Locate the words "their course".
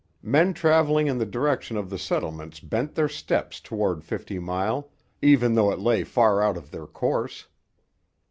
6.71-7.45